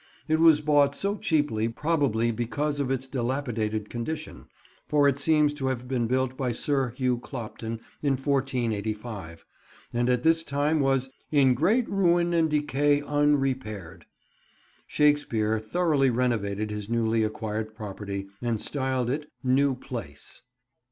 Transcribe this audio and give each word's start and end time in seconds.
It 0.27 0.39
was 0.39 0.61
bought 0.61 0.95
so 0.95 1.15
cheaply 1.15 1.69
probably 1.69 2.31
because 2.31 2.79
of 2.79 2.89
its 2.89 3.05
dilapidated 3.05 3.87
condition, 3.87 4.45
for 4.87 5.07
it 5.07 5.19
seems 5.19 5.53
to 5.53 5.67
have 5.67 5.87
been 5.87 6.07
built 6.07 6.35
by 6.35 6.53
Sir 6.53 6.89
Hugh 6.89 7.19
Clopton 7.19 7.79
in 8.01 8.13
1485, 8.13 9.45
and 9.93 10.09
at 10.09 10.23
this 10.23 10.43
time 10.43 10.79
was 10.79 11.11
"in 11.31 11.53
great 11.53 11.87
ruyne 11.87 12.33
& 12.49 12.49
decay 12.49 13.01
& 13.01 13.05
unrepayred." 13.05 14.05
Shakespeare 14.87 15.59
thoroughly 15.59 16.09
renovated 16.09 16.71
his 16.71 16.89
newly 16.89 17.23
acquired 17.23 17.75
property, 17.75 18.27
and 18.41 18.59
styled 18.59 19.07
it 19.11 19.29
"New 19.43 19.75
Place." 19.75 20.41